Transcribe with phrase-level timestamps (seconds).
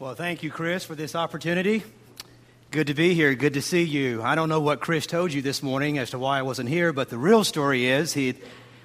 [0.00, 1.84] Well, thank you, Chris, for this opportunity.
[2.72, 3.32] Good to be here.
[3.36, 4.24] Good to see you.
[4.24, 6.92] I don't know what Chris told you this morning as to why I wasn't here,
[6.92, 8.34] but the real story is he,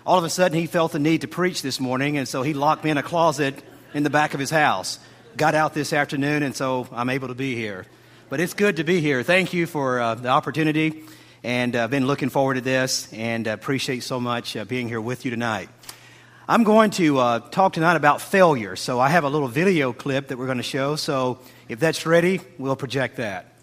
[0.06, 2.54] all of a sudden, he felt the need to preach this morning, and so he
[2.54, 3.56] locked me in a closet
[3.96, 5.00] in the back of his house.
[5.36, 7.88] Got out this afternoon, and so I'm able to be here.
[8.30, 9.24] But it's good to be here.
[9.24, 11.06] Thank you for uh, the opportunity,
[11.44, 14.88] and I've uh, been looking forward to this, and uh, appreciate so much uh, being
[14.88, 15.70] here with you tonight.
[16.50, 18.76] I'm going to uh, talk tonight about failure.
[18.76, 20.96] So I have a little video clip that we're going to show.
[20.96, 23.54] So if that's ready, we'll project that.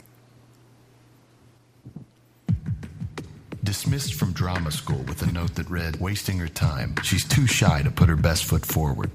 [3.64, 6.95] Dismissed from drama school with a note that read, Wasting her time.
[7.02, 9.11] She's too shy to put her best foot forward.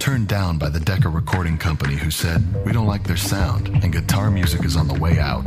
[0.00, 3.92] Turned down by the Decca Recording Company, who said, We don't like their sound, and
[3.92, 5.46] guitar music is on the way out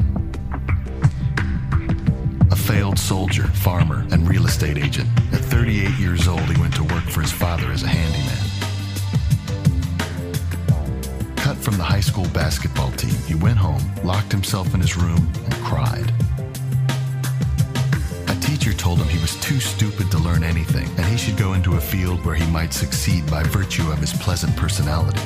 [2.53, 5.09] a failed soldier, farmer, and real estate agent.
[5.31, 8.37] At 38 years old, he went to work for his father as a handyman.
[11.35, 15.27] Cut from the high school basketball team, he went home, locked himself in his room,
[15.45, 16.13] and cried.
[18.27, 21.53] A teacher told him he was too stupid to learn anything, and he should go
[21.53, 25.23] into a field where he might succeed by virtue of his pleasant personality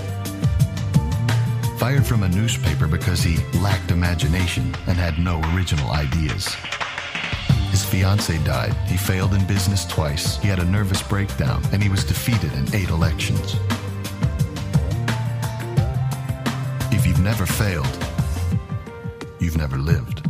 [1.78, 6.56] fired from a newspaper because he lacked imagination and had no original ideas.
[7.88, 8.74] His fiancee died.
[8.86, 10.36] He failed in business twice.
[10.40, 13.56] He had a nervous breakdown, and he was defeated in eight elections.
[16.92, 17.88] If you've never failed,
[19.40, 20.28] you've never lived.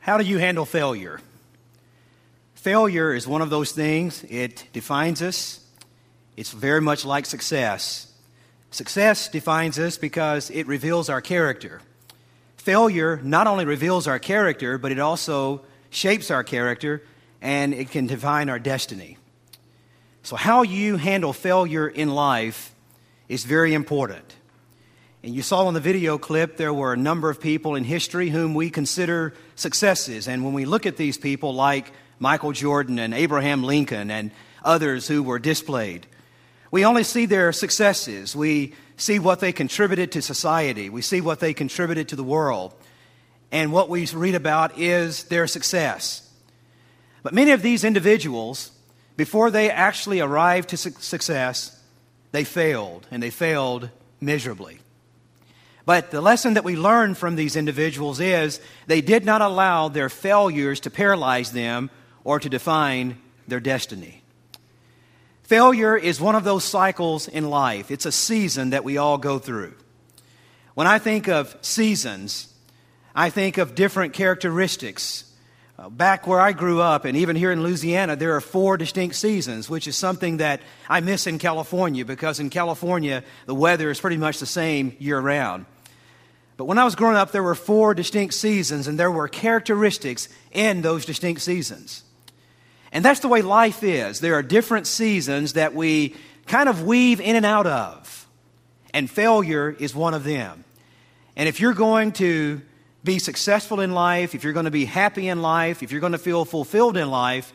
[0.00, 1.20] How do you handle failure?
[2.54, 5.61] Failure is one of those things, it defines us,
[6.36, 8.12] it's very much like success.
[8.70, 11.80] Success defines us because it reveals our character.
[12.56, 17.02] Failure not only reveals our character, but it also shapes our character
[17.40, 19.18] and it can define our destiny.
[20.22, 22.72] So, how you handle failure in life
[23.28, 24.36] is very important.
[25.24, 28.30] And you saw in the video clip there were a number of people in history
[28.30, 30.26] whom we consider successes.
[30.26, 34.30] And when we look at these people, like Michael Jordan and Abraham Lincoln and
[34.64, 36.06] others who were displayed,
[36.72, 38.34] we only see their successes.
[38.34, 40.88] We see what they contributed to society.
[40.88, 42.74] We see what they contributed to the world.
[43.52, 46.28] And what we read about is their success.
[47.22, 48.72] But many of these individuals,
[49.18, 51.78] before they actually arrived to su- success,
[52.32, 54.78] they failed, and they failed miserably.
[55.84, 60.08] But the lesson that we learn from these individuals is they did not allow their
[60.08, 61.90] failures to paralyze them
[62.24, 64.21] or to define their destiny.
[65.52, 67.90] Failure is one of those cycles in life.
[67.90, 69.74] It's a season that we all go through.
[70.72, 72.50] When I think of seasons,
[73.14, 75.30] I think of different characteristics.
[75.78, 79.14] Uh, back where I grew up, and even here in Louisiana, there are four distinct
[79.14, 84.00] seasons, which is something that I miss in California because in California, the weather is
[84.00, 85.66] pretty much the same year round.
[86.56, 90.30] But when I was growing up, there were four distinct seasons, and there were characteristics
[90.50, 92.04] in those distinct seasons.
[92.92, 94.20] And that's the way life is.
[94.20, 96.14] There are different seasons that we
[96.46, 98.28] kind of weave in and out of.
[98.92, 100.64] And failure is one of them.
[101.34, 102.60] And if you're going to
[103.02, 106.12] be successful in life, if you're going to be happy in life, if you're going
[106.12, 107.52] to feel fulfilled in life,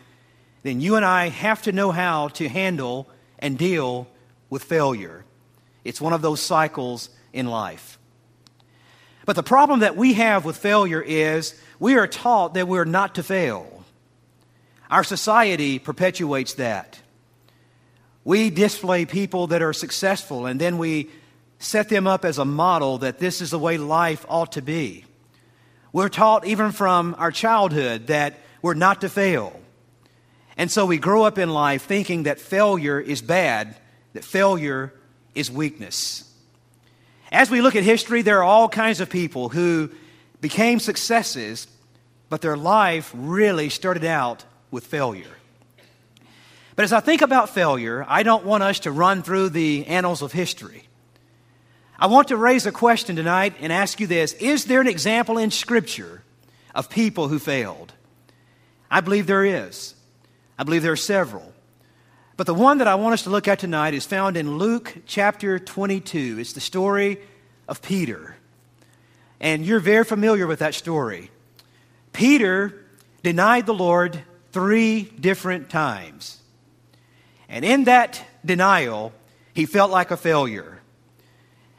[0.64, 3.08] then you and I have to know how to handle
[3.40, 4.08] and deal
[4.50, 5.24] with failure.
[5.84, 8.00] It's one of those cycles in life.
[9.26, 13.16] But the problem that we have with failure is we are taught that we're not
[13.16, 13.77] to fail.
[14.90, 17.00] Our society perpetuates that.
[18.24, 21.10] We display people that are successful and then we
[21.60, 25.06] set them up as a model that this is the way life ought to be.
[25.92, 29.60] We're taught even from our childhood that we're not to fail.
[30.58, 33.76] And so we grow up in life thinking that failure is bad,
[34.14, 34.94] that failure
[35.36, 36.24] is weakness.
[37.32, 39.90] As we look at history, there are all kinds of people who
[40.42, 41.68] became successes,
[42.30, 45.38] but their life really started out with failure.
[46.76, 50.22] But as I think about failure, I don't want us to run through the annals
[50.22, 50.88] of history.
[52.00, 55.38] I want to raise a question tonight and ask you this Is there an example
[55.38, 56.22] in Scripture
[56.76, 57.94] of people who failed?
[58.92, 59.96] I believe there is.
[60.58, 61.54] I believe there are several.
[62.36, 64.96] But the one that I want us to look at tonight is found in Luke
[65.08, 66.38] chapter 22.
[66.40, 67.20] It's the story
[67.68, 68.36] of Peter.
[69.40, 71.32] And you're very familiar with that story.
[72.14, 72.86] Peter
[73.24, 74.22] denied the Lord
[74.58, 76.40] three different times.
[77.48, 79.14] And in that denial,
[79.54, 80.80] he felt like a failure.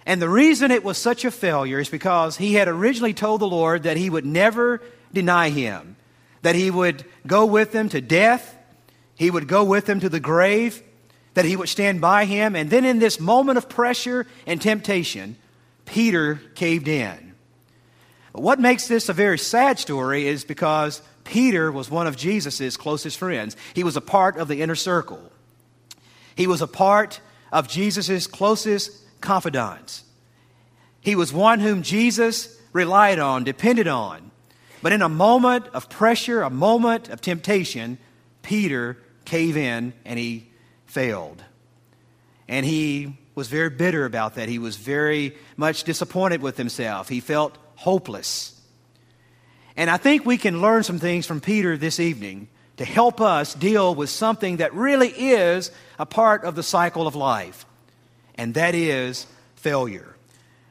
[0.06, 3.48] And the reason it was such a failure is because he had originally told the
[3.48, 4.80] Lord that he would never
[5.12, 5.96] deny him,
[6.42, 8.56] that he would go with him to death,
[9.16, 10.80] he would go with him to the grave,
[11.34, 12.54] that he would stand by him.
[12.54, 15.34] And then in this moment of pressure and temptation,
[15.84, 17.34] Peter caved in.
[18.32, 22.78] But what makes this a very sad story is because Peter was one of Jesus'
[22.78, 23.54] closest friends.
[23.74, 25.20] He was a part of the inner circle.
[26.34, 27.20] He was a part
[27.52, 30.04] of Jesus' closest confidants.
[31.02, 34.30] He was one whom Jesus relied on, depended on.
[34.80, 37.98] But in a moment of pressure, a moment of temptation,
[38.40, 38.96] Peter
[39.26, 40.48] caved in and he
[40.86, 41.44] failed.
[42.48, 44.48] And he was very bitter about that.
[44.48, 47.10] He was very much disappointed with himself.
[47.10, 48.57] He felt hopeless.
[49.78, 52.48] And I think we can learn some things from Peter this evening
[52.78, 55.70] to help us deal with something that really is
[56.00, 57.64] a part of the cycle of life,
[58.34, 60.16] and that is failure.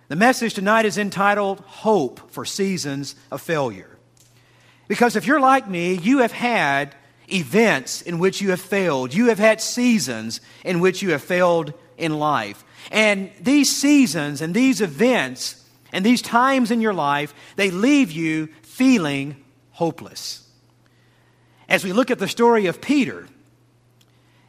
[0.09, 3.97] The message tonight is entitled Hope for Seasons of Failure.
[4.89, 6.93] Because if you're like me, you have had
[7.31, 9.13] events in which you have failed.
[9.13, 12.65] You have had seasons in which you have failed in life.
[12.91, 18.47] And these seasons and these events and these times in your life, they leave you
[18.61, 19.35] feeling
[19.71, 20.47] hopeless.
[21.69, 23.27] As we look at the story of Peter,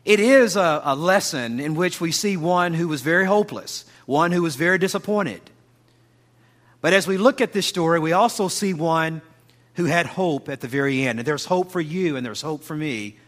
[0.04, 4.32] it is a, a lesson in which we see one who was very hopeless one
[4.32, 5.42] who was very disappointed.
[6.80, 9.20] But as we look at this story, we also see one
[9.74, 11.18] who had hope at the very end.
[11.18, 13.18] And there's hope for you and there's hope for me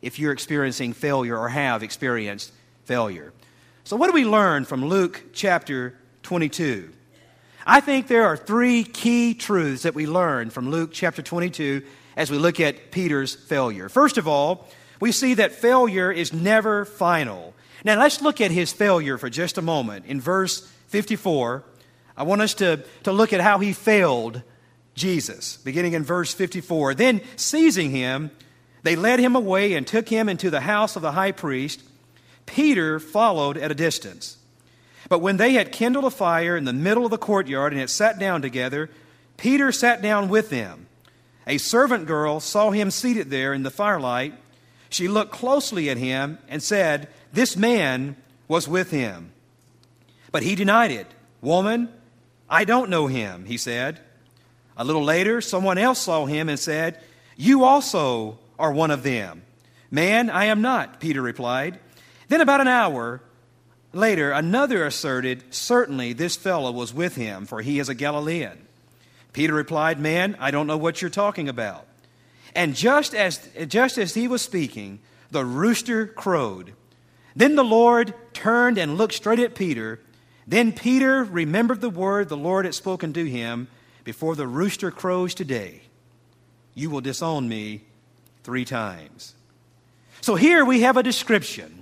[0.00, 2.50] if you're experiencing failure or have experienced
[2.86, 3.34] failure.
[3.84, 6.90] So, what do we learn from Luke chapter 22?
[7.66, 11.82] I think there are three key truths that we learn from Luke chapter 22
[12.16, 13.88] as we look at Peter's failure.
[13.88, 14.68] First of all,
[15.00, 17.54] we see that failure is never final.
[17.84, 20.06] Now, let's look at his failure for just a moment.
[20.06, 21.64] In verse 54,
[22.16, 24.42] I want us to, to look at how he failed
[24.94, 26.94] Jesus, beginning in verse 54.
[26.94, 28.30] Then, seizing him,
[28.82, 31.82] they led him away and took him into the house of the high priest.
[32.46, 34.36] Peter followed at a distance.
[35.12, 37.90] But when they had kindled a fire in the middle of the courtyard and had
[37.90, 38.88] sat down together,
[39.36, 40.86] Peter sat down with them.
[41.46, 44.32] A servant girl saw him seated there in the firelight.
[44.88, 48.16] She looked closely at him and said, this man
[48.48, 49.32] was with him.
[50.30, 51.08] But he denied it.
[51.42, 51.90] Woman,
[52.48, 54.00] I don't know him, he said.
[54.78, 56.98] A little later, someone else saw him and said,
[57.36, 59.42] You also are one of them.
[59.90, 61.78] Man, I am not, Peter replied.
[62.28, 63.20] Then, about an hour
[63.92, 68.66] later, another asserted, Certainly this fellow was with him, for he is a Galilean.
[69.32, 71.86] Peter replied, Man, I don't know what you're talking about.
[72.54, 75.00] And just as, just as he was speaking,
[75.30, 76.74] the rooster crowed.
[77.34, 80.00] Then the Lord turned and looked straight at Peter.
[80.46, 83.68] Then Peter remembered the word the Lord had spoken to him
[84.04, 85.82] Before the rooster crows today,
[86.74, 87.82] you will disown me
[88.42, 89.34] three times.
[90.20, 91.81] So here we have a description.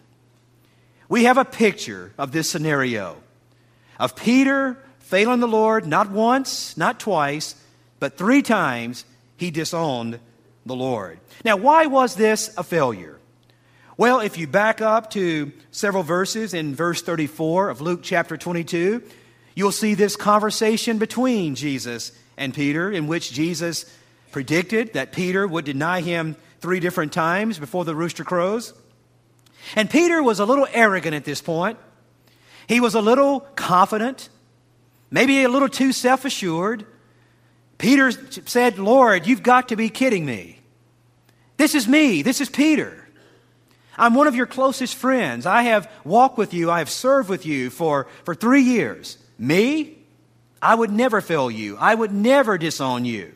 [1.11, 3.17] We have a picture of this scenario
[3.99, 7.57] of Peter failing the Lord not once, not twice,
[7.99, 9.05] but three times
[9.37, 10.21] he disowned
[10.65, 11.19] the Lord.
[11.45, 13.19] Now, why was this a failure?
[13.97, 19.03] Well, if you back up to several verses in verse 34 of Luke chapter 22,
[19.57, 23.85] you'll see this conversation between Jesus and Peter, in which Jesus
[24.31, 28.73] predicted that Peter would deny him three different times before the rooster crows.
[29.77, 31.79] And Peter was a little arrogant at this point.
[32.67, 34.29] He was a little confident,
[35.11, 36.87] maybe a little too self assured.
[37.79, 38.13] Peter
[38.47, 40.61] said, Lord, you've got to be kidding me.
[41.57, 42.23] This is me.
[42.23, 43.09] This is Peter.
[43.97, 45.47] I'm one of your closest friends.
[45.47, 46.71] I have walked with you.
[46.71, 49.19] I have served with you for, for three years.
[49.39, 49.99] Me?
[50.63, 51.77] I would never fail you.
[51.79, 53.35] I would never disown you.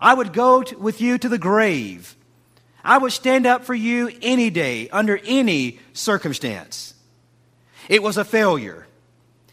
[0.00, 2.16] I would go to, with you to the grave.
[2.84, 6.94] I would stand up for you any day, under any circumstance.
[7.88, 8.86] It was a failure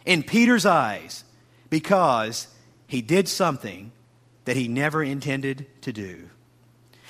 [0.06, 1.24] in Peter's eyes
[1.70, 2.48] because
[2.88, 3.92] he did something
[4.46, 6.30] that he never intended to do.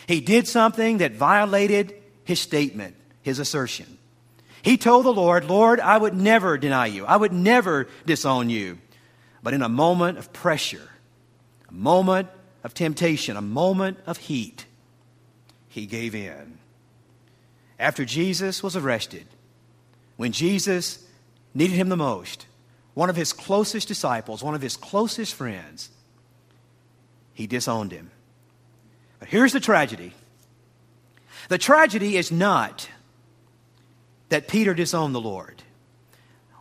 [0.08, 3.98] He did something that violated his statement his assertion.
[4.62, 7.06] He told the Lord, Lord, I would never deny you.
[7.06, 8.78] I would never disown you.
[9.42, 10.90] But in a moment of pressure,
[11.68, 12.30] a moment
[12.64, 14.66] of temptation, a moment of heat,
[15.72, 16.58] he gave in.
[17.80, 19.26] After Jesus was arrested,
[20.18, 21.04] when Jesus
[21.54, 22.46] needed him the most,
[22.94, 25.90] one of his closest disciples, one of his closest friends,
[27.34, 28.12] he disowned him.
[29.20, 30.14] But here's the tragedy
[31.48, 32.90] the tragedy is not
[34.30, 35.64] that Peter disowned the Lord.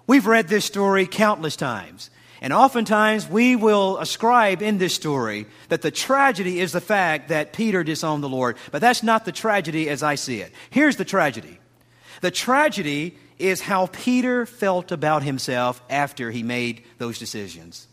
[0.06, 2.10] We've read this story countless times.
[2.40, 7.52] And oftentimes we will ascribe in this story that the tragedy is the fact that
[7.52, 8.56] Peter disowned the Lord.
[8.70, 10.52] But that's not the tragedy as I see it.
[10.70, 11.58] Here's the tragedy
[12.20, 17.88] the tragedy is how Peter felt about himself after he made those decisions.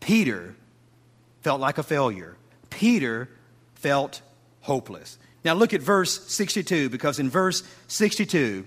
[0.00, 0.54] Peter
[1.40, 2.36] felt like a failure.
[2.70, 3.28] Peter
[3.74, 4.22] felt
[4.60, 5.18] hopeless.
[5.44, 8.66] Now look at verse 62, because in verse 62,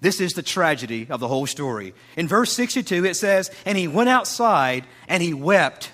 [0.00, 1.94] this is the tragedy of the whole story.
[2.16, 5.90] In verse 62, it says, And he went outside and he wept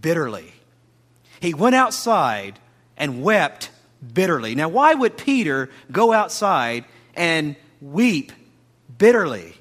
[0.00, 0.52] bitterly.
[1.40, 2.58] He went outside
[2.96, 3.70] and wept
[4.12, 4.54] bitterly.
[4.54, 6.84] Now, why would Peter go outside
[7.14, 8.32] and weep
[8.96, 9.54] bitterly?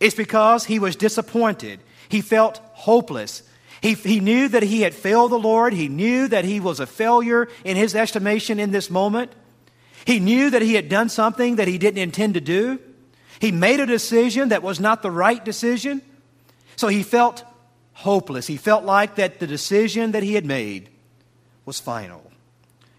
[0.00, 1.80] It's because he was disappointed.
[2.08, 3.42] He felt hopeless.
[3.80, 5.72] He, he knew that he had failed the Lord.
[5.72, 9.32] He knew that he was a failure in his estimation in this moment.
[10.04, 12.80] He knew that he had done something that he didn't intend to do.
[13.40, 16.02] He made a decision that was not the right decision.
[16.76, 17.44] So he felt
[17.92, 18.46] hopeless.
[18.46, 20.88] He felt like that the decision that he had made
[21.64, 22.30] was final.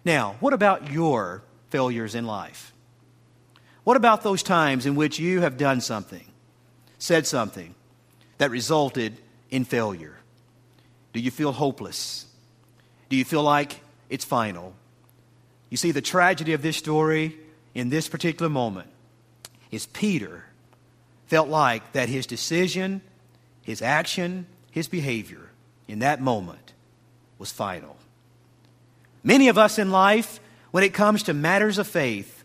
[0.05, 2.73] Now, what about your failures in life?
[3.83, 6.25] What about those times in which you have done something,
[6.97, 7.75] said something
[8.37, 9.17] that resulted
[9.49, 10.17] in failure?
[11.13, 12.25] Do you feel hopeless?
[13.09, 14.73] Do you feel like it's final?
[15.69, 17.37] You see, the tragedy of this story
[17.73, 18.89] in this particular moment
[19.71, 20.45] is Peter
[21.27, 23.01] felt like that his decision,
[23.61, 25.49] his action, his behavior
[25.87, 26.73] in that moment
[27.37, 27.97] was final.
[29.23, 30.39] Many of us in life,
[30.71, 32.43] when it comes to matters of faith,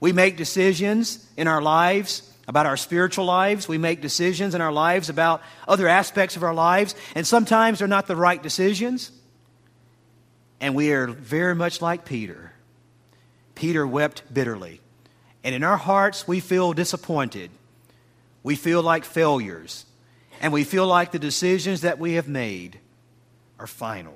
[0.00, 3.68] we make decisions in our lives about our spiritual lives.
[3.68, 7.88] We make decisions in our lives about other aspects of our lives, and sometimes they're
[7.88, 9.12] not the right decisions.
[10.60, 12.52] And we are very much like Peter.
[13.54, 14.80] Peter wept bitterly.
[15.48, 17.50] And in our hearts, we feel disappointed.
[18.42, 19.86] We feel like failures.
[20.42, 22.78] And we feel like the decisions that we have made
[23.58, 24.12] are final.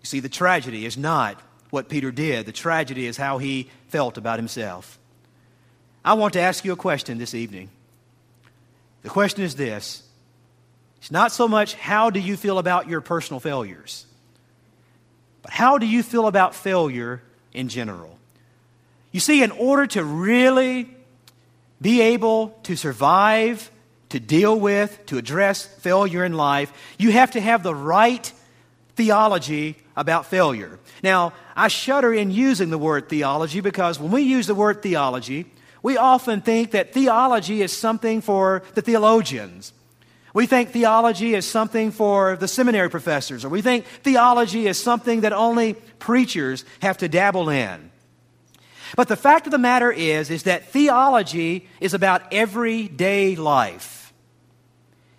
[0.00, 4.16] You see, the tragedy is not what Peter did, the tragedy is how he felt
[4.16, 4.96] about himself.
[6.04, 7.68] I want to ask you a question this evening.
[9.02, 10.04] The question is this
[11.00, 14.06] it's not so much how do you feel about your personal failures,
[15.42, 18.20] but how do you feel about failure in general?
[19.14, 20.90] You see, in order to really
[21.80, 23.70] be able to survive,
[24.08, 28.32] to deal with, to address failure in life, you have to have the right
[28.96, 30.80] theology about failure.
[31.00, 35.46] Now, I shudder in using the word theology because when we use the word theology,
[35.80, 39.72] we often think that theology is something for the theologians.
[40.32, 45.20] We think theology is something for the seminary professors, or we think theology is something
[45.20, 47.92] that only preachers have to dabble in.
[48.96, 54.12] But the fact of the matter is, is that theology is about everyday life.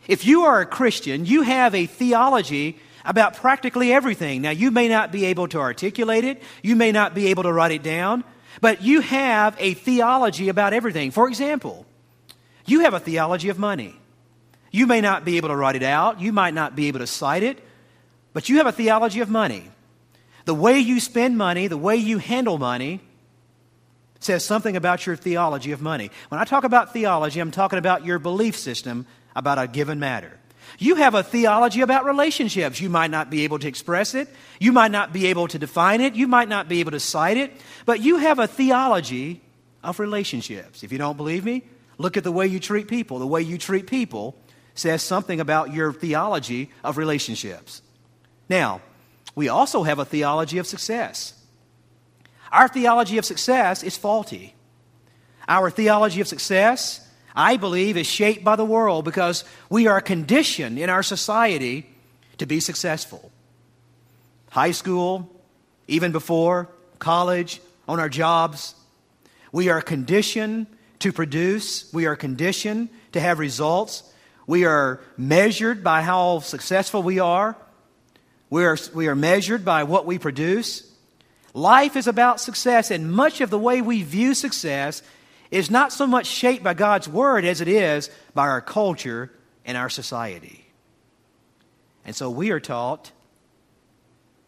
[0.08, 4.41] If you are a Christian, you have a theology about practically everything.
[4.41, 7.53] Now, you may not be able to articulate it, you may not be able to
[7.53, 8.24] write it down,
[8.62, 11.12] but you have a theology about everything.
[11.12, 11.86] For example,
[12.65, 13.96] you have a theology of money.
[14.72, 17.08] You may not be able to write it out, you might not be able to
[17.08, 17.60] cite it,
[18.34, 19.70] but you have a theology of money.
[20.46, 23.01] The way you spend money, the way you handle money,
[24.25, 26.12] says something about your theology of money.
[26.29, 29.05] When I talk about theology, I'm talking about your belief system
[29.36, 30.39] about a given matter.
[30.79, 32.82] You have a theology about relationships.
[32.82, 34.27] You might not be able to express it.
[34.60, 36.15] You might not be able to define it.
[36.15, 37.53] You might not be able to cite it.
[37.86, 39.41] But you have a theology
[39.84, 40.84] of relationships.
[40.84, 41.63] If you don't believe me,
[41.98, 43.20] look at the way you treat people.
[43.20, 44.36] The way you treat people
[44.74, 47.82] says something about your theology of relationships.
[48.50, 48.82] Now,
[49.36, 51.34] we also have a theology of success.
[52.51, 54.55] Our theology of success is faulty.
[55.47, 60.79] Our theology of success, I believe, is shaped by the world because we are conditioned
[60.79, 61.87] in our society
[62.37, 63.31] to be successful.
[64.49, 65.29] High school,
[65.87, 68.73] even before, college, on our jobs,
[69.51, 70.67] we are conditioned
[70.99, 74.03] to produce, we are conditioned to have results.
[74.47, 77.55] We are measured by how successful we are.
[78.49, 80.91] We are, we are measured by what we produce.
[81.55, 85.01] Life is about success, and much of the way we view success
[85.50, 89.31] is not so much shaped by God's Word as it is by our culture
[89.63, 90.65] and our society.
[92.03, 93.13] And so we are taught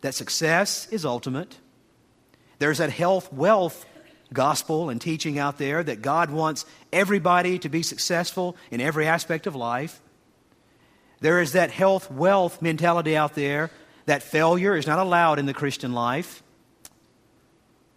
[0.02, 1.58] that success is ultimate.
[2.60, 3.86] There's that health, wealth
[4.34, 9.48] gospel and teaching out there that God wants everybody to be successful in every aspect
[9.48, 10.02] of life.
[11.22, 13.72] There is that health, wealth mentality out there
[14.08, 16.44] that failure is not allowed in the Christian life.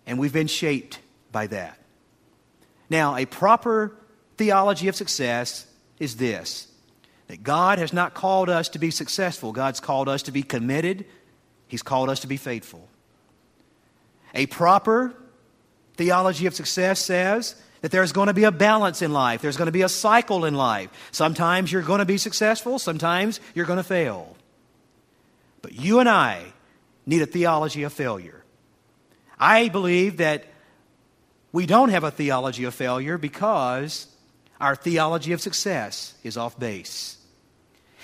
[0.07, 0.99] And we've been shaped
[1.33, 1.79] by that.
[2.89, 3.97] Now, a proper
[4.37, 5.67] theology of success
[5.99, 6.67] is this
[7.29, 9.53] that God has not called us to be successful.
[9.53, 11.05] God's called us to be committed,
[11.69, 12.89] He's called us to be faithful.
[14.35, 15.15] A proper
[15.97, 19.67] theology of success says that there's going to be a balance in life, there's going
[19.67, 20.91] to be a cycle in life.
[21.13, 24.37] Sometimes you're going to be successful, sometimes you're going to fail.
[25.63, 26.43] But you and I
[27.07, 28.40] need a theology of failure.
[29.41, 30.45] I believe that
[31.51, 34.07] we don't have a theology of failure because
[34.61, 37.17] our theology of success is off base.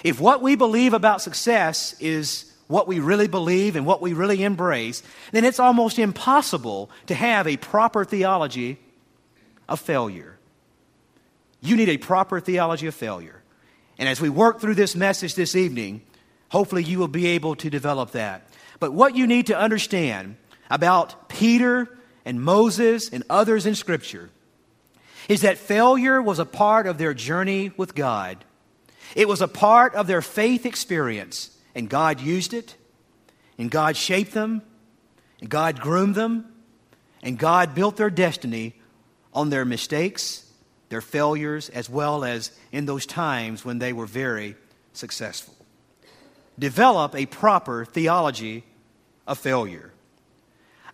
[0.02, 4.42] If what we believe about success is what we really believe and what we really
[4.42, 8.78] embrace, then it's almost impossible to have a proper theology
[9.68, 10.38] of failure.
[11.60, 13.42] You need a proper theology of failure.
[13.98, 16.02] And as we work through this message this evening,
[16.48, 18.48] hopefully you will be able to develop that.
[18.80, 20.36] But what you need to understand
[20.70, 21.88] about Peter
[22.24, 24.30] and Moses and others in Scripture
[25.28, 28.44] is that failure was a part of their journey with God.
[29.14, 32.76] It was a part of their faith experience, and God used it,
[33.58, 34.62] and God shaped them,
[35.40, 36.52] and God groomed them,
[37.22, 38.74] and God built their destiny
[39.32, 40.50] on their mistakes,
[40.88, 44.56] their failures, as well as in those times when they were very
[44.92, 45.54] successful.
[46.58, 48.64] Develop a proper theology
[49.26, 49.92] of failure.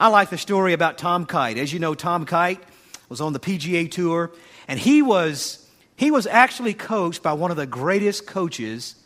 [0.02, 1.58] I like the story about Tom Kite.
[1.58, 2.60] As you know, Tom Kite
[3.08, 4.32] was on the PGA Tour,
[4.66, 8.96] and he was, he was actually coached by one of the greatest coaches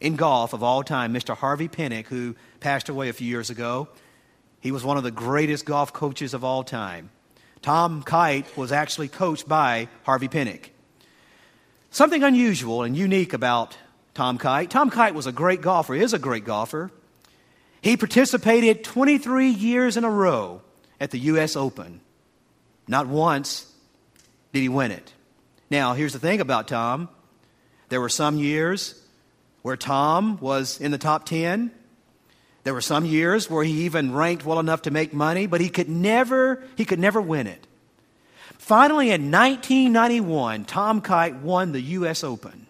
[0.00, 1.36] in golf of all time, Mr.
[1.36, 3.86] Harvey Penick, who passed away a few years ago.
[4.58, 7.10] He was one of the greatest golf coaches of all time.
[7.62, 10.70] Tom Kite was actually coached by Harvey Penick.
[11.92, 13.78] Something unusual and unique about
[14.14, 14.68] Tom Kite.
[14.68, 16.90] Tom Kite was a great golfer, is a great golfer.
[17.82, 20.62] He participated 23 years in a row
[21.00, 21.56] at the U.S.
[21.56, 22.00] Open.
[22.86, 23.72] Not once
[24.52, 25.12] did he win it.
[25.70, 27.08] Now, here's the thing about Tom
[27.88, 29.00] there were some years
[29.62, 31.70] where Tom was in the top 10.
[32.62, 35.68] There were some years where he even ranked well enough to make money, but he
[35.68, 37.66] could never, he could never win it.
[38.58, 42.22] Finally, in 1991, Tom Kite won the U.S.
[42.22, 42.66] Open.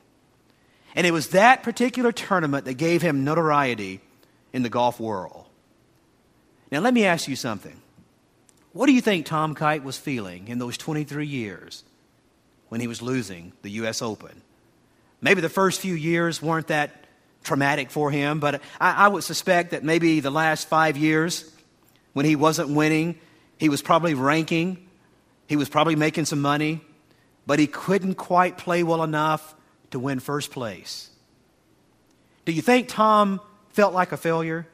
[0.94, 4.00] And it was that particular tournament that gave him notoriety
[4.52, 5.46] in the golf world.
[6.70, 7.80] Now, let me ask you something.
[8.72, 11.82] What do you think Tom Kite was feeling in those 23 years
[12.68, 14.00] when he was losing the U.S.
[14.00, 14.42] Open?
[15.20, 17.04] Maybe the first few years weren't that
[17.42, 21.50] traumatic for him, but I, I, would suspect that maybe the last five years,
[22.12, 23.18] when he wasn't winning,
[23.58, 24.86] he was probably ranking,
[25.46, 26.80] he was probably making some money,
[27.46, 29.54] but he couldn't quite play well enough
[29.90, 31.10] to win first place.
[32.44, 33.40] Do you think Tom
[33.72, 34.66] felt like a failure?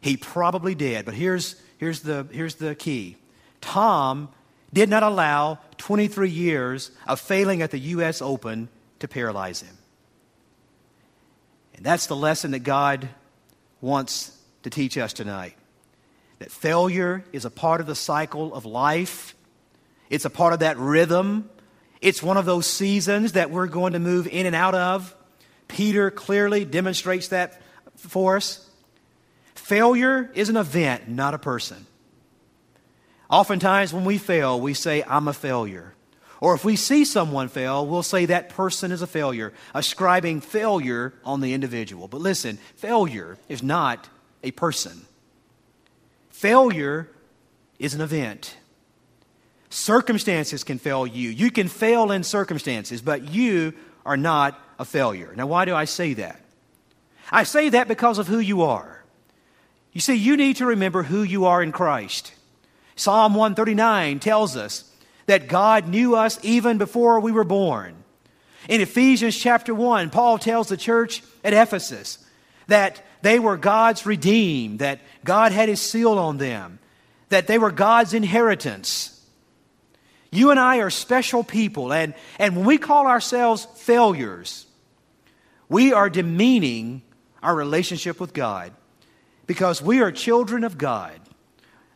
[0.00, 3.16] He probably did, but here's, here's, the, here's the key
[3.60, 4.28] Tom
[4.72, 8.20] did not allow 23 years of failing at the U.S.
[8.22, 8.68] Open
[9.00, 9.76] to paralyze him.
[11.74, 13.08] And that's the lesson that God
[13.80, 15.54] wants to teach us tonight.
[16.40, 19.34] That failure is a part of the cycle of life,
[20.10, 21.50] it's a part of that rhythm.
[22.00, 25.16] It's one of those seasons that we're going to move in and out of.
[25.66, 27.60] Peter clearly demonstrates that
[27.98, 28.68] for us.
[29.54, 31.86] Failure is an event, not a person.
[33.28, 35.94] Oftentimes, when we fail, we say, I'm a failure.
[36.40, 41.12] Or if we see someone fail, we'll say that person is a failure, ascribing failure
[41.24, 42.08] on the individual.
[42.08, 44.08] But listen, failure is not
[44.42, 45.02] a person,
[46.30, 47.10] failure
[47.78, 48.56] is an event.
[49.70, 51.28] Circumstances can fail you.
[51.28, 53.74] You can fail in circumstances, but you
[54.06, 55.34] are not a failure.
[55.36, 56.40] Now, why do I say that?
[57.30, 59.04] I say that because of who you are.
[59.92, 62.32] You see, you need to remember who you are in Christ.
[62.96, 64.90] Psalm 139 tells us
[65.26, 67.94] that God knew us even before we were born.
[68.68, 72.18] In Ephesians chapter 1, Paul tells the church at Ephesus
[72.66, 76.78] that they were God's redeemed, that God had his seal on them,
[77.28, 79.14] that they were God's inheritance.
[80.30, 84.66] You and I are special people, and, and when we call ourselves failures,
[85.68, 87.02] we are demeaning
[87.42, 88.72] our relationship with God
[89.46, 91.20] because we are children of God.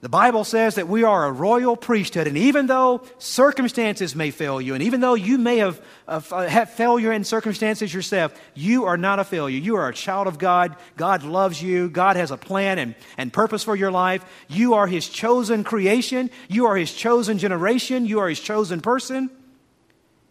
[0.02, 4.60] The Bible says that we are a royal priesthood, and even though circumstances may fail
[4.60, 8.96] you, and even though you may have uh, had failure in circumstances yourself, you are
[8.96, 9.60] not a failure.
[9.60, 10.74] You are a child of God.
[10.96, 11.88] God loves you.
[11.88, 14.24] God has a plan and, and purpose for your life.
[14.48, 16.30] You are His chosen creation.
[16.48, 18.04] You are His chosen generation.
[18.04, 19.30] You are His chosen person.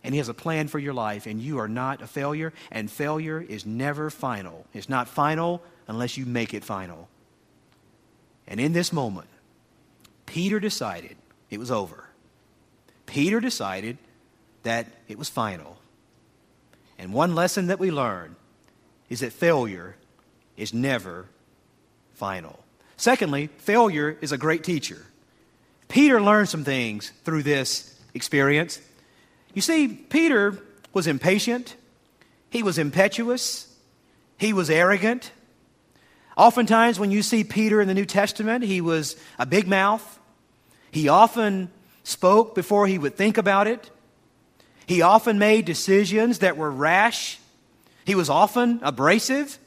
[0.03, 2.89] And He has a plan for your life, and you are not a failure, and
[2.89, 4.65] failure is never final.
[4.73, 7.07] It's not final unless you make it final.
[8.47, 9.27] And in this moment,
[10.25, 11.17] Peter decided
[11.49, 12.05] it was over.
[13.05, 13.97] Peter decided
[14.63, 15.77] that it was final.
[16.97, 18.35] And one lesson that we learn
[19.09, 19.95] is that failure
[20.55, 21.27] is never
[22.13, 22.63] final.
[22.97, 25.05] Secondly, failure is a great teacher.
[25.87, 28.79] Peter learned some things through this experience.
[29.53, 30.57] You see, Peter
[30.93, 31.75] was impatient,
[32.49, 33.73] he was impetuous,
[34.37, 35.31] he was arrogant.
[36.37, 40.19] Oftentimes, when you see Peter in the New Testament, he was a big mouth.
[40.89, 41.69] He often
[42.03, 43.89] spoke before he would think about it.
[44.85, 47.39] He often made decisions that were rash.
[48.05, 49.59] He was often abrasive.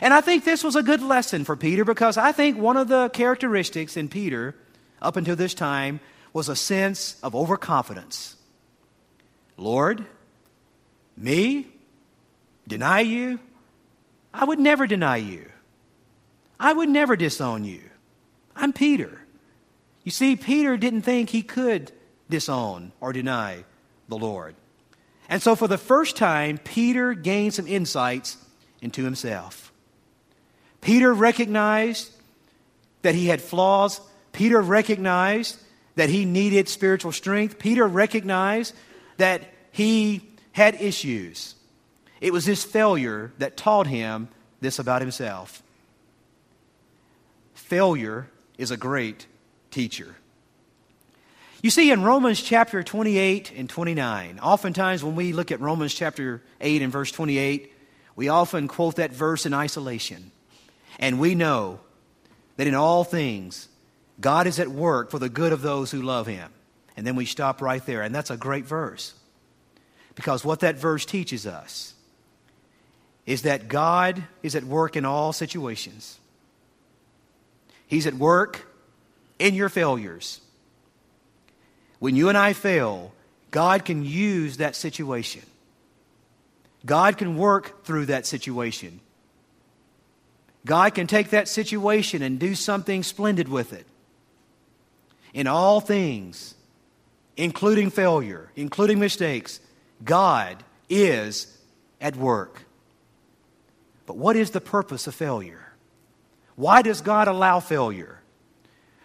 [0.00, 2.88] And I think this was a good lesson for Peter because I think one of
[2.88, 4.54] the characteristics in Peter
[5.02, 6.00] up until this time
[6.32, 8.36] was a sense of overconfidence.
[9.60, 10.06] Lord,
[11.16, 11.68] me?
[12.66, 13.38] Deny you?
[14.32, 15.50] I would never deny you.
[16.58, 17.82] I would never disown you.
[18.56, 19.20] I'm Peter.
[20.02, 21.92] You see, Peter didn't think he could
[22.30, 23.64] disown or deny
[24.08, 24.54] the Lord.
[25.28, 28.38] And so, for the first time, Peter gained some insights
[28.80, 29.72] into himself.
[30.80, 32.12] Peter recognized
[33.02, 34.00] that he had flaws.
[34.32, 35.60] Peter recognized
[35.96, 37.58] that he needed spiritual strength.
[37.58, 38.74] Peter recognized
[39.20, 41.54] that he had issues.
[42.20, 44.28] It was his failure that taught him
[44.60, 45.62] this about himself.
[47.54, 48.28] Failure
[48.58, 49.26] is a great
[49.70, 50.16] teacher.
[51.62, 56.42] You see, in Romans chapter 28 and 29, oftentimes when we look at Romans chapter
[56.60, 57.72] 8 and verse 28,
[58.16, 60.30] we often quote that verse in isolation.
[60.98, 61.80] And we know
[62.56, 63.68] that in all things,
[64.20, 66.50] God is at work for the good of those who love Him.
[66.96, 68.02] And then we stop right there.
[68.02, 69.14] And that's a great verse.
[70.14, 71.94] Because what that verse teaches us
[73.26, 76.18] is that God is at work in all situations.
[77.86, 78.66] He's at work
[79.38, 80.40] in your failures.
[81.98, 83.12] When you and I fail,
[83.50, 85.42] God can use that situation.
[86.84, 89.00] God can work through that situation.
[90.64, 93.86] God can take that situation and do something splendid with it.
[95.32, 96.54] In all things,
[97.40, 99.60] including failure, including mistakes,
[100.04, 101.56] God is
[101.98, 102.64] at work.
[104.04, 105.72] But what is the purpose of failure?
[106.54, 108.20] Why does God allow failure?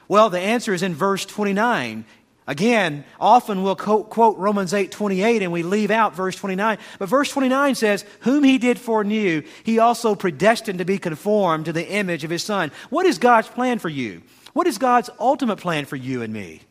[0.09, 2.03] Well, the answer is in verse 29.
[2.45, 6.77] Again, often we'll quote Romans 8 28 and we leave out verse 29.
[6.99, 11.73] But verse 29 says, Whom he did foreknew, he also predestined to be conformed to
[11.73, 12.71] the image of his Son.
[12.89, 14.23] What is God's plan for you?
[14.51, 16.61] What is God's ultimate plan for you and me?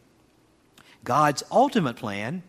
[1.04, 2.42] God's ultimate plan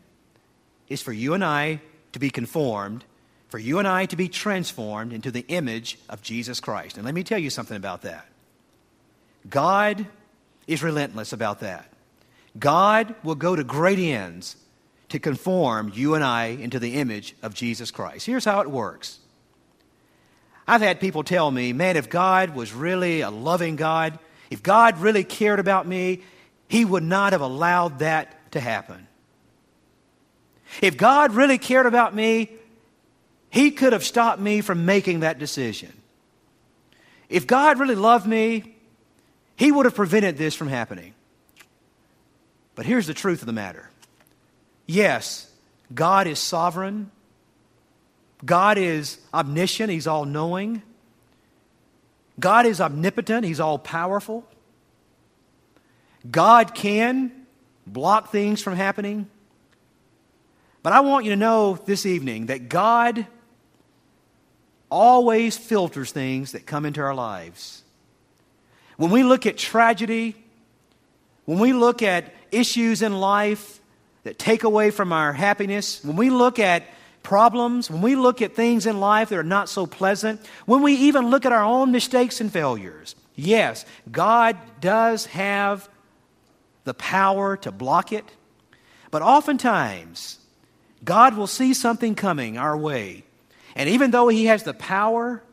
[0.88, 1.82] is for you and I
[2.14, 3.04] to be conformed,
[3.50, 6.96] for you and I to be transformed into the image of Jesus Christ.
[6.96, 8.26] And let me tell you something about that.
[9.50, 10.08] God
[10.68, 11.92] is relentless about that.
[12.58, 14.56] God will go to great ends
[15.10, 18.26] to conform you and I into the image of Jesus Christ.
[18.26, 19.20] Here's how it works.
[20.68, 24.18] I've had people tell me, man, if God was really a loving God,
[24.50, 26.22] if God really cared about me,
[26.68, 29.08] He would not have allowed that to happen.
[30.82, 32.50] If God really cared about me,
[33.50, 35.94] He could have stopped me from making that decision.
[37.30, 38.76] If God really loved me,
[39.56, 41.14] He would have prevented this from happening.
[42.74, 43.90] But here's the truth of the matter
[44.88, 45.50] yes,
[45.94, 47.12] God is sovereign,
[48.44, 50.82] God is omniscient, He's all knowing.
[52.38, 54.46] God is omnipotent, He's all powerful.
[56.30, 57.45] God can
[57.86, 59.28] block things from happening.
[60.84, 63.26] But I want you to know this evening that God
[64.90, 67.84] always filters things that come into our lives.
[68.98, 70.36] When we look at tragedy,
[71.46, 73.80] when we look at issues in life
[74.24, 76.84] that take away from our happiness, when we look at
[77.24, 80.94] problems, when we look at things in life that are not so pleasant, when we
[80.94, 85.90] even look at our own mistakes and failures, yes, God does have
[86.86, 88.26] the power to block it.
[89.12, 90.40] But oftentimes,
[91.04, 93.26] God will see something coming our way.
[93.76, 95.44] And even though He has the power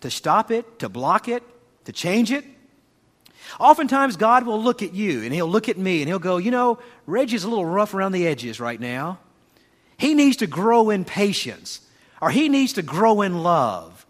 [0.00, 1.42] to stop it, to block it,
[1.84, 2.44] to change it,
[3.58, 6.50] Oftentimes, God will look at you and He'll look at me and He'll go, You
[6.50, 9.18] know, Reggie's a little rough around the edges right now.
[9.98, 11.80] He needs to grow in patience
[12.22, 14.06] or he needs to grow in love.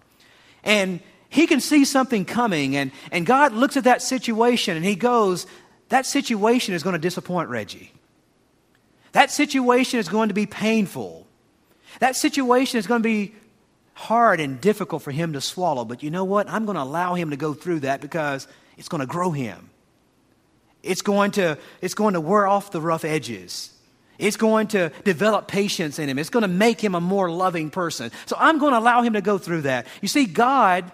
[0.62, 4.94] And he can see something coming, and, and God looks at that situation and He
[4.94, 5.46] goes,
[5.92, 7.92] That situation is going to disappoint Reggie.
[9.12, 11.26] That situation is going to be painful.
[12.00, 13.34] That situation is going to be
[13.92, 15.84] hard and difficult for him to swallow.
[15.84, 16.48] But you know what?
[16.48, 19.68] I'm going to allow him to go through that because it's going to grow him.
[20.82, 23.70] It's going to, it's going to wear off the rough edges.
[24.18, 26.18] It's going to develop patience in him.
[26.18, 28.12] It's going to make him a more loving person.
[28.24, 29.86] So I'm going to allow him to go through that.
[30.00, 30.90] You see, God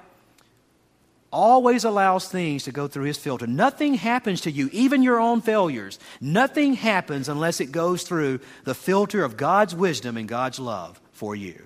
[1.30, 3.46] always allows things to go through his filter.
[3.46, 5.98] Nothing happens to you, even your own failures.
[6.20, 11.36] Nothing happens unless it goes through the filter of God's wisdom and God's love for
[11.36, 11.64] you.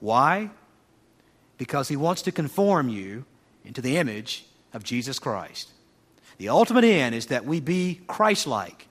[0.00, 0.50] Why?
[1.56, 3.24] Because he wants to conform you
[3.64, 5.68] into the image of Jesus Christ.
[6.38, 8.86] The ultimate end is that we be Christ like.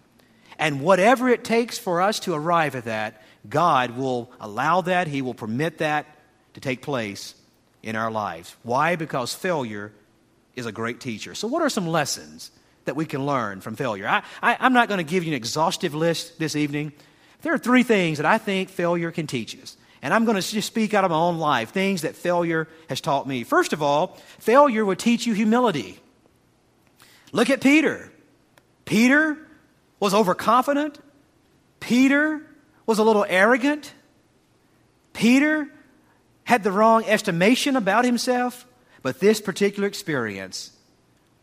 [0.59, 5.21] And whatever it takes for us to arrive at that, God will allow that, He
[5.21, 6.05] will permit that
[6.55, 7.35] to take place
[7.87, 8.53] in our lives.
[8.63, 8.97] Why?
[8.97, 9.93] Because failure
[10.57, 11.33] is a great teacher.
[11.33, 12.51] So, what are some lessons
[12.83, 14.07] that we can learn from failure?
[14.07, 14.23] I,
[14.59, 16.91] am not going to give you an exhaustive list this evening.
[17.43, 19.77] There are three things that I think failure can teach us.
[20.01, 22.99] And I'm going to just speak out of my own life, things that failure has
[22.99, 23.45] taught me.
[23.45, 25.97] First of all, failure will teach you humility.
[27.31, 28.11] Look at Peter.
[28.83, 29.37] Peter
[30.01, 30.99] was overconfident.
[31.79, 32.41] Peter
[32.85, 33.93] was a little arrogant.
[35.13, 35.69] Peter
[36.47, 38.65] had the wrong estimation about himself.
[39.03, 40.71] But this particular experience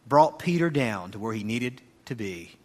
[0.07, 2.57] brought Peter down to where he needed to be.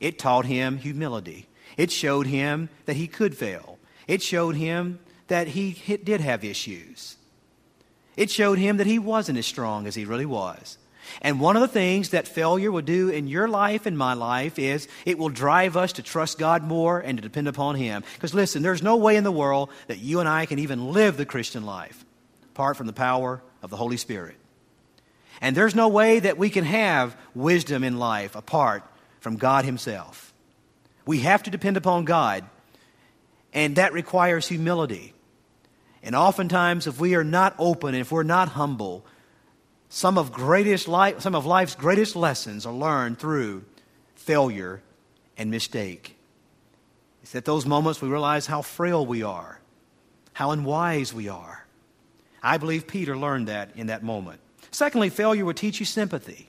[0.00, 1.46] It taught him humility.
[1.76, 3.78] It showed him that he could fail.
[4.06, 5.72] It showed him that he
[6.04, 7.16] did have issues.
[8.16, 10.78] It showed him that he wasn't as strong as he really was.
[11.20, 14.58] And one of the things that failure will do in your life and my life
[14.58, 18.02] is it will drive us to trust God more and to depend upon Him.
[18.14, 21.16] Because listen, there's no way in the world that you and I can even live
[21.16, 22.04] the Christian life
[22.52, 24.36] apart from the power of the Holy Spirit.
[25.40, 28.84] And there's no way that we can have wisdom in life apart
[29.20, 30.32] from God Himself.
[31.04, 32.44] We have to depend upon God,
[33.52, 35.14] and that requires humility.
[36.02, 39.04] And oftentimes, if we are not open, if we're not humble,
[39.94, 43.62] some of, greatest life, some of life's greatest lessons are learned through
[44.14, 44.82] failure
[45.36, 46.16] and mistake.
[47.22, 49.60] It's at those moments we realize how frail we are,
[50.32, 51.66] how unwise we are.
[52.42, 54.40] I believe Peter learned that in that moment.
[54.70, 56.48] Secondly, failure will teach you sympathy.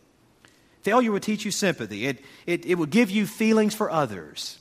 [0.82, 2.08] Failure will teach you sympathy.
[2.08, 4.58] It, it, it will give you feelings for others.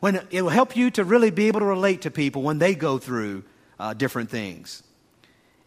[0.00, 2.74] When it will help you to really be able to relate to people when they
[2.74, 3.44] go through
[3.78, 4.82] uh, different things.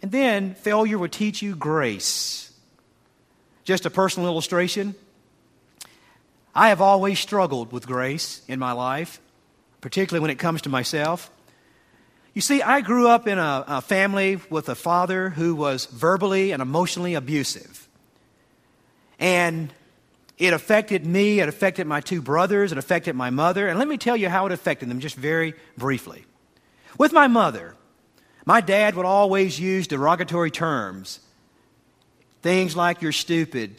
[0.02, 2.47] And then failure will teach you grace.
[3.68, 4.96] Just a personal illustration.
[6.56, 9.20] I have always struggled with grace in my life,
[9.82, 11.30] particularly when it comes to myself.
[12.34, 16.54] You see, I grew up in a, a, family with a father who was verbally
[16.54, 17.90] and emotionally abusive.
[19.20, 19.74] And
[20.38, 23.68] it affected me, it affected my two brothers, it affected my mother.
[23.68, 26.24] And let me tell you how it affected them just very briefly.
[26.98, 27.76] With my mother,
[28.46, 31.20] my dad would always use derogatory terms
[32.48, 33.76] Things like you're stupid.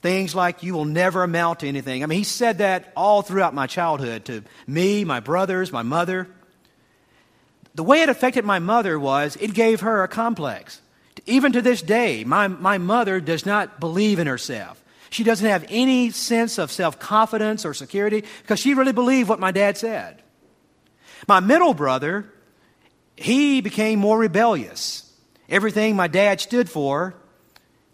[0.00, 2.02] Things like you will never amount to anything.
[2.02, 6.26] I mean, he said that all throughout my childhood to me, my brothers, my mother.
[7.74, 10.80] The way it affected my mother was it gave her a complex.
[11.26, 14.82] Even to this day, my, my mother does not believe in herself.
[15.10, 19.40] She doesn't have any sense of self confidence or security because she really believed what
[19.40, 20.22] my dad said.
[21.28, 22.32] My middle brother,
[23.18, 25.06] he became more rebellious.
[25.50, 27.19] Everything my dad stood for,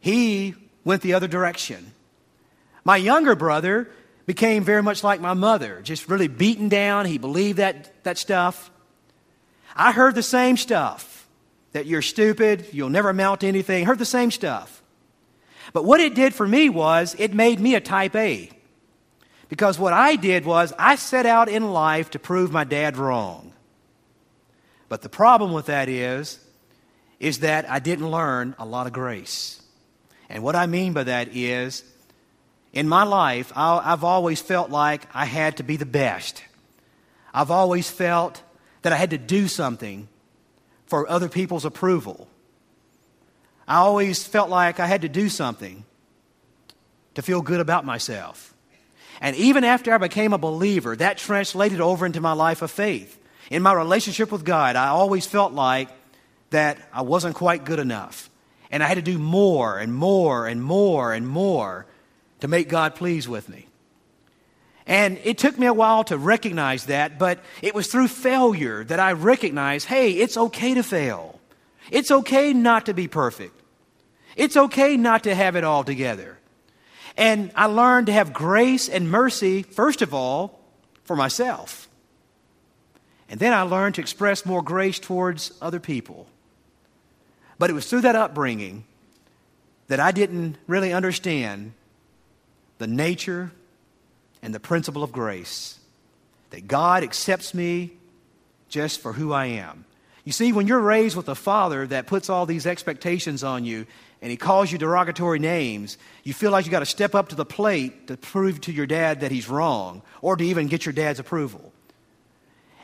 [0.06, 1.92] he went the other direction.
[2.84, 3.90] My younger brother
[4.24, 7.06] became very much like my mother, just really beaten down.
[7.06, 8.70] He believed that, that stuff.
[9.74, 11.26] I heard the same stuff
[11.72, 13.84] that you're stupid, you'll never amount to anything.
[13.84, 14.80] Heard the same stuff.
[15.72, 18.48] But what it did for me was it made me a type A.
[19.48, 23.52] Because what I did was I set out in life to prove my dad wrong.
[24.88, 26.38] But the problem with that is,
[27.18, 29.62] is that I didn't learn a lot of grace.
[30.28, 31.84] And what I mean by that is,
[32.72, 36.42] in my life, I, have always felt like I had to be the best.
[37.32, 38.42] I've always felt
[38.82, 40.08] that I had to do something
[40.86, 42.28] for other people's approval.
[43.68, 45.84] I always felt like I had to do something
[47.14, 48.54] to feel good about myself.
[49.20, 53.18] And even after I became a believer, that translated over into my life of faith.
[53.50, 55.88] In my relationship with God, I always felt like
[56.50, 58.30] that I wasn't quite good enough.
[58.70, 61.86] And I had to do more and more and more and more
[62.40, 63.66] to make God pleased with me.
[64.86, 69.00] And it took me a while to recognize that, but it was through failure that
[69.00, 71.40] I recognized hey, it's okay to fail.
[71.90, 73.60] It's okay not to be perfect.
[74.36, 76.38] It's okay not to have it all together.
[77.16, 80.60] And I learned to have grace and mercy, first of all,
[81.04, 81.88] for myself.
[83.28, 86.26] And then I learned to express more grace towards other people.
[87.58, 88.84] But it was through that upbringing
[89.88, 91.72] that I didn't really understand
[92.78, 93.52] the nature
[94.42, 95.78] and the principle of grace.
[96.50, 97.92] that God accepts me
[98.68, 99.84] just for who I am.
[100.24, 103.86] You see, when you're raised with a father that puts all these expectations on you
[104.20, 107.36] and he calls you derogatory names, you feel like you got to step up to
[107.36, 110.92] the plate to prove to your dad that he's wrong or to even get your
[110.92, 111.72] dad's approval.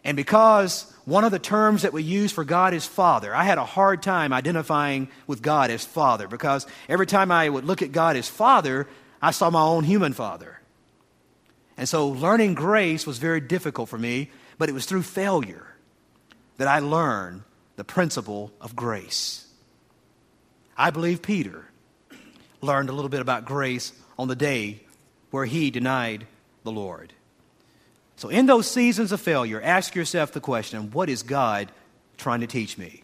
[0.04, 3.58] And because one of the terms that we use for God is Father, I had
[3.58, 7.92] a hard time identifying with God as Father because every time I would look at
[7.92, 8.88] God as Father,
[9.20, 10.60] I saw my own human father.
[11.76, 15.66] And so learning grace was very difficult for me, but it was through failure
[16.56, 17.42] that I learned
[17.76, 19.46] the principle of grace.
[20.76, 21.66] I believe Peter
[22.60, 24.80] learned a little bit about grace on the day
[25.30, 26.26] where he denied
[26.64, 27.12] the Lord.
[28.22, 31.72] So, in those seasons of failure, ask yourself the question what is God
[32.16, 33.02] trying to teach me?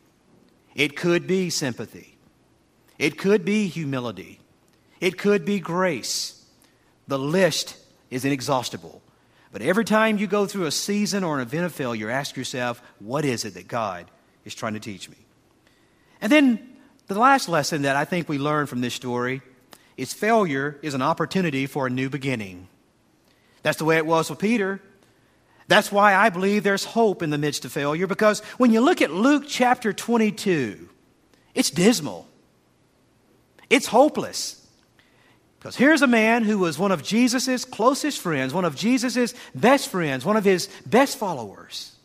[0.76, 2.16] It could be sympathy,
[3.00, 4.38] it could be humility,
[5.00, 6.40] it could be grace.
[7.08, 7.76] The list
[8.10, 9.02] is inexhaustible.
[9.50, 12.80] But every time you go through a season or an event of failure, ask yourself,
[13.00, 14.08] what is it that God
[14.44, 15.16] is trying to teach me?
[16.20, 16.76] And then
[17.08, 19.42] the last lesson that I think we learn from this story
[19.96, 22.68] is failure is an opportunity for a new beginning.
[23.64, 24.80] That's the way it was with Peter.
[25.68, 29.02] That's why I believe there's hope in the midst of failure because when you look
[29.02, 30.88] at Luke chapter 22,
[31.54, 32.26] it's dismal.
[33.68, 34.66] It's hopeless.
[35.58, 39.90] Because here's a man who was one of Jesus' closest friends, one of Jesus' best
[39.90, 41.96] friends, one of his best followers.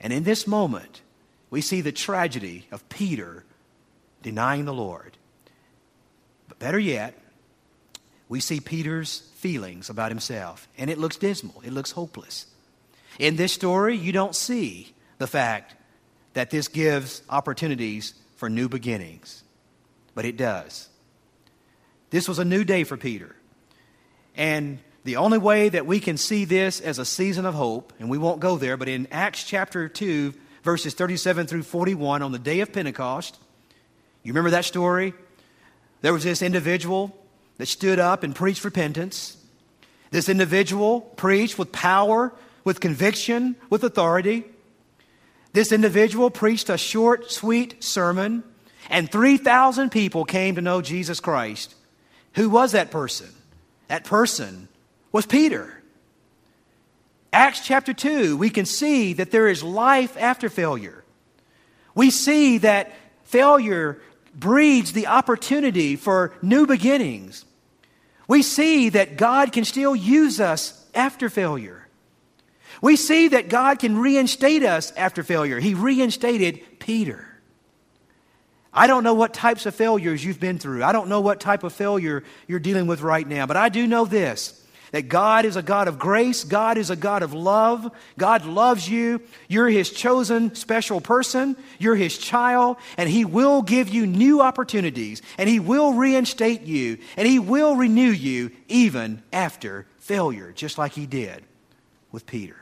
[0.00, 1.02] And in this moment,
[1.50, 3.44] we see the tragedy of Peter
[4.22, 5.18] denying the Lord.
[6.48, 7.16] But better yet,
[8.30, 12.46] we see Peter's feelings about himself, and it looks dismal, it looks hopeless.
[13.18, 15.74] In this story, you don't see the fact
[16.34, 19.42] that this gives opportunities for new beginnings,
[20.14, 20.88] but it does.
[22.10, 23.34] This was a new day for Peter.
[24.36, 28.08] And the only way that we can see this as a season of hope, and
[28.08, 32.38] we won't go there, but in Acts chapter 2, verses 37 through 41, on the
[32.38, 33.36] day of Pentecost,
[34.22, 35.14] you remember that story?
[36.00, 37.16] There was this individual
[37.60, 39.36] that stood up and preached repentance.
[40.10, 42.32] This individual preached with power,
[42.64, 44.46] with conviction, with authority.
[45.52, 48.44] This individual preached a short, sweet sermon,
[48.88, 51.74] and 3,000 people came to know Jesus Christ.
[52.36, 53.28] Who was that person?
[53.88, 54.68] That person
[55.12, 55.82] was Peter.
[57.30, 61.04] Acts chapter 2, we can see that there is life after failure.
[61.94, 62.94] We see that
[63.24, 64.00] failure
[64.34, 67.44] breeds the opportunity for new beginnings.
[68.30, 71.88] We see that God can still use us after failure.
[72.80, 75.58] We see that God can reinstate us after failure.
[75.58, 77.26] He reinstated Peter.
[78.72, 80.84] I don't know what types of failures you've been through.
[80.84, 83.84] I don't know what type of failure you're dealing with right now, but I do
[83.88, 84.59] know this
[84.92, 86.44] that God is a God of grace.
[86.44, 87.90] God is a God of love.
[88.18, 89.20] God loves you.
[89.48, 91.56] You're His chosen special person.
[91.78, 92.76] You're His child.
[92.96, 95.22] And He will give you new opportunities.
[95.38, 96.98] And He will reinstate you.
[97.16, 101.44] And He will renew you even after failure, just like He did
[102.10, 102.56] with Peter.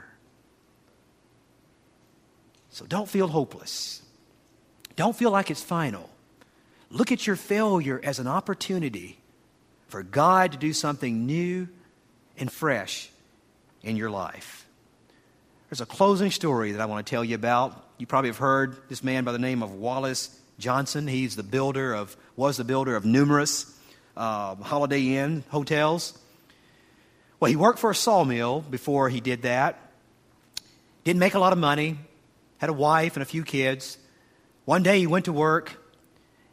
[2.71, 4.03] So don't feel hopeless.
[4.97, 6.11] Don't feel like it's final.
[6.91, 9.19] Look at your failure as an opportunity
[9.89, 11.69] for God to do something new
[12.39, 13.11] and fresh
[13.83, 14.67] in your life.
[15.69, 17.85] There's a closing story that I want to tell you about.
[17.99, 21.07] You probably have heard this man by the name of Wallace Johnson.
[21.07, 23.75] He's the builder of, was the builder of numerous
[24.17, 26.19] uh, Holiday Inn hotels.
[27.39, 29.79] Well, he worked for a sawmill before he did that.
[31.05, 31.99] Didn't make a lot of money.
[32.59, 33.99] Had a wife and a few kids.
[34.65, 35.73] One day he went to work,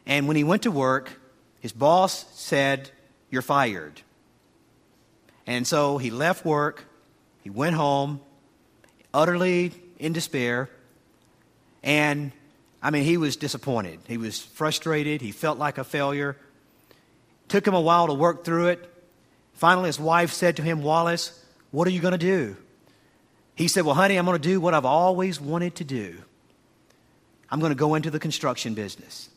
[0.06, 1.20] and when he went to work,
[1.60, 2.92] his boss said,
[3.30, 4.02] You're fired.
[5.48, 6.86] And so he left work,
[7.44, 8.22] he went home,
[9.14, 10.70] utterly in despair,
[11.84, 12.32] and
[12.82, 14.00] I mean, he was disappointed.
[14.08, 15.22] He was frustrated.
[15.22, 16.38] He felt like a failure.
[17.48, 18.94] Took him a while to work through it.
[19.54, 22.58] Finally, his wife said to him, Wallace, what are you going to do?
[23.56, 26.18] He said, Well, honey, I'm going to do what I've always wanted to do.
[27.50, 29.30] I'm going to go into the construction business.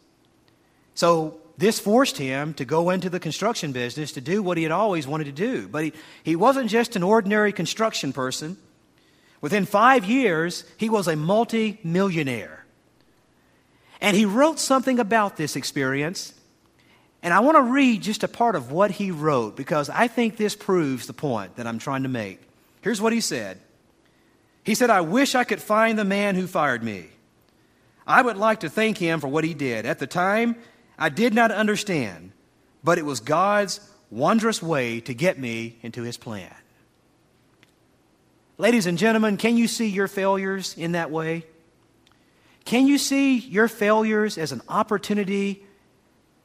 [0.95, 4.71] So this forced him to go into the construction business to do what he had
[4.71, 5.67] always wanted to do.
[5.67, 5.93] But he,
[6.23, 8.57] he wasn't just an ordinary construction person.
[9.41, 12.65] Within five years, he was a multi-millionaire.
[14.01, 16.33] And he wrote something about this experience.
[17.25, 20.37] And I want to read just a part of what he wrote because I think
[20.37, 22.41] this proves the point that I'm trying to make.
[22.83, 23.61] Here's what he said
[24.63, 27.07] He said, I wish I could find the man who fired me.
[28.07, 29.87] I would like to thank him for what he did.
[29.87, 30.55] At the time,
[30.99, 32.33] I did not understand,
[32.83, 33.81] but it was God's
[34.11, 36.53] wondrous way to get me into his plan.
[38.57, 41.45] Ladies and gentlemen, can you see your failures in that way?
[42.65, 45.63] Can you see your failures as an opportunity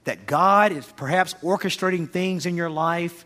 [0.04, 3.26] that God is perhaps orchestrating things in your life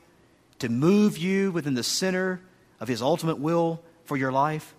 [0.60, 2.40] to move you within the center
[2.80, 4.74] of His ultimate will for your life?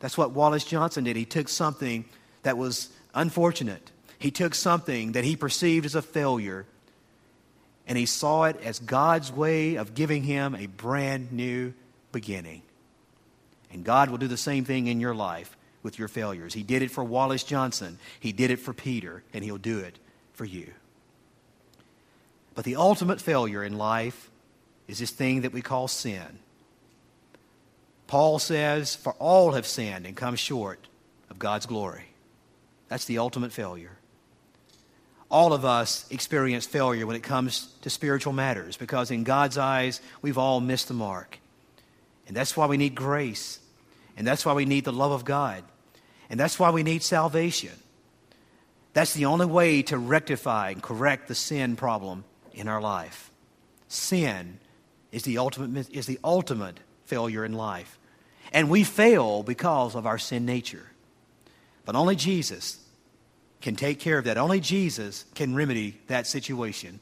[0.00, 1.16] That's what Wallace Johnson did.
[1.16, 2.04] He took something
[2.42, 3.91] that was unfortunate,
[4.22, 6.64] he took something that he perceived as a failure,
[7.88, 11.74] and he saw it as God's way of giving him a brand new
[12.12, 12.62] beginning.
[13.72, 16.54] And God will do the same thing in your life with your failures.
[16.54, 19.98] He did it for Wallace Johnson, He did it for Peter, and He'll do it
[20.34, 20.72] for you.
[22.54, 24.30] But the ultimate failure in life
[24.86, 26.38] is this thing that we call sin.
[28.06, 30.86] Paul says, For all have sinned and come short
[31.28, 32.04] of God's glory.
[32.88, 33.96] That's the ultimate failure.
[35.32, 40.02] All of us experience failure when it comes to spiritual matters because, in God's eyes,
[40.20, 41.38] we've all missed the mark.
[42.28, 43.58] And that's why we need grace.
[44.14, 45.64] And that's why we need the love of God.
[46.28, 47.72] And that's why we need salvation.
[48.92, 53.30] That's the only way to rectify and correct the sin problem in our life.
[53.88, 54.58] Sin
[55.12, 57.98] is the ultimate, is the ultimate failure in life.
[58.52, 60.88] And we fail because of our sin nature.
[61.86, 62.81] But only Jesus
[63.62, 64.36] can take care of that.
[64.36, 67.00] Only Jesus can remedy that situation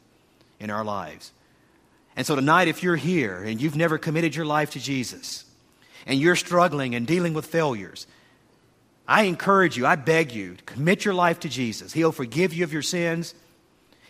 [0.58, 1.32] in our lives.
[2.16, 5.44] And so tonight, if you're here and you've never committed your life to Jesus,
[6.06, 8.06] and you're struggling and dealing with failures,
[9.06, 11.92] I encourage you, I beg you, to commit your life to Jesus.
[11.92, 13.34] He'll forgive you of your sins,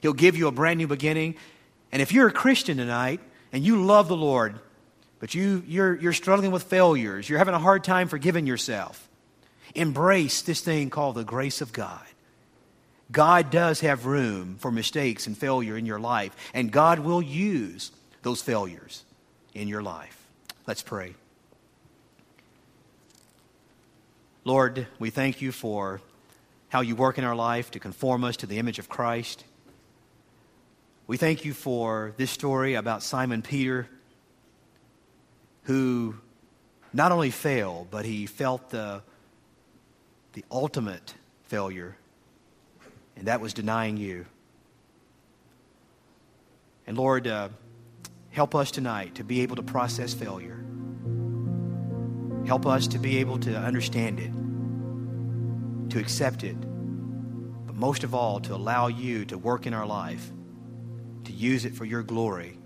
[0.00, 1.36] He'll give you a brand new beginning.
[1.92, 3.20] And if you're a Christian tonight
[3.52, 4.58] and you love the Lord,
[5.18, 9.08] but you, you're, you're struggling with failures, you're having a hard time forgiving yourself,
[9.74, 12.00] embrace this thing called the grace of God.
[13.12, 17.90] God does have room for mistakes and failure in your life, and God will use
[18.22, 19.04] those failures
[19.54, 20.16] in your life.
[20.66, 21.14] Let's pray.
[24.44, 26.00] Lord, we thank you for
[26.68, 29.44] how you work in our life to conform us to the image of Christ.
[31.06, 33.88] We thank you for this story about Simon Peter,
[35.64, 36.14] who
[36.92, 39.02] not only failed, but he felt the,
[40.32, 41.96] the ultimate failure,
[43.20, 44.24] and that was denying you.
[46.86, 47.50] And Lord, uh,
[48.30, 50.64] help us tonight to be able to process failure.
[52.46, 54.32] Help us to be able to understand it,
[55.90, 56.56] to accept it,
[57.66, 60.32] but most of all, to allow you to work in our life,
[61.24, 62.56] to use it for your glory,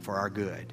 [0.00, 0.72] for our good.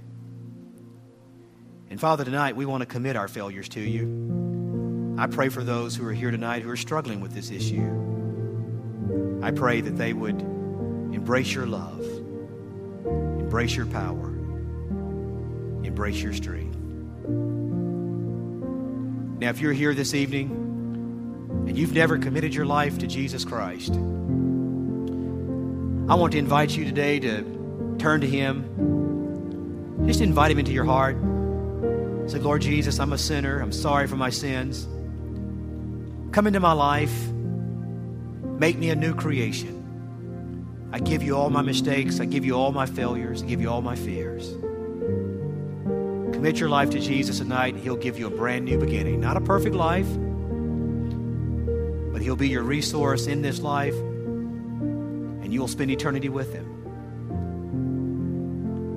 [1.91, 5.15] And Father, tonight we want to commit our failures to you.
[5.19, 8.18] I pray for those who are here tonight who are struggling with this issue.
[9.41, 12.01] I pray that they would embrace your love,
[13.39, 14.27] embrace your power,
[15.83, 16.77] embrace your strength.
[19.39, 20.51] Now, if you're here this evening
[21.67, 23.93] and you've never committed your life to Jesus Christ,
[26.09, 30.05] I want to invite you today to turn to Him.
[30.05, 31.15] Just invite Him into your heart.
[32.29, 33.61] Say, Lord Jesus, I'm a sinner.
[33.61, 34.85] I'm sorry for my sins.
[36.33, 37.29] Come into my life.
[38.59, 40.89] Make me a new creation.
[40.91, 42.19] I give you all my mistakes.
[42.19, 43.41] I give you all my failures.
[43.41, 44.49] I give you all my fears.
[46.33, 49.19] Commit your life to Jesus tonight, He'll give you a brand new beginning.
[49.19, 50.07] Not a perfect life,
[52.13, 56.79] but He'll be your resource in this life, and you will spend eternity with Him.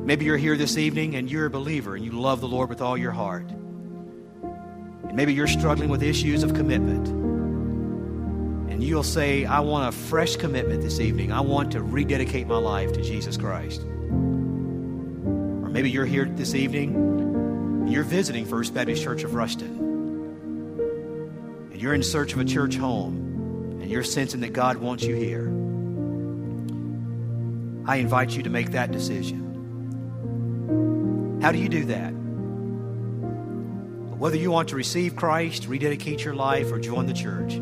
[0.04, 2.80] Maybe you're here this evening and you're a believer and you love the Lord with
[2.80, 3.48] all your heart.
[3.48, 7.21] And maybe you're struggling with issues of commitment.
[8.82, 11.30] And you'll say, I want a fresh commitment this evening.
[11.30, 13.80] I want to rededicate my life to Jesus Christ.
[13.80, 19.78] Or maybe you're here this evening you're visiting First Baptist Church of Ruston,
[21.70, 25.14] and you're in search of a church home, and you're sensing that God wants you
[25.14, 25.46] here,
[27.86, 29.38] I invite you to make that decision.
[31.40, 32.10] How do you do that?
[34.18, 37.60] Whether you want to receive Christ, rededicate your life, or join the church.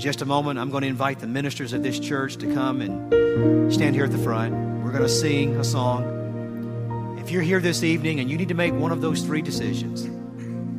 [0.00, 2.80] In just a moment, I'm going to invite the ministers of this church to come
[2.80, 4.54] and stand here at the front.
[4.82, 7.18] We're going to sing a song.
[7.20, 10.06] If you're here this evening and you need to make one of those three decisions,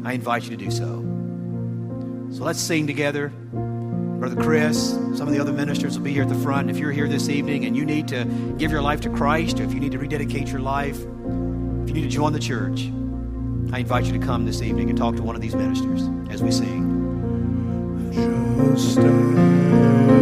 [0.04, 0.88] I invite you to do so.
[2.36, 3.28] So let's sing together.
[3.30, 6.72] Brother Chris, some of the other ministers will be here at the front.
[6.72, 8.26] If you're here this evening and you need to
[8.58, 11.94] give your life to Christ, or if you need to rededicate your life, if you
[11.94, 12.86] need to join the church,
[13.72, 16.42] I invite you to come this evening and talk to one of these ministers as
[16.42, 16.91] we sing
[18.12, 20.22] just stay.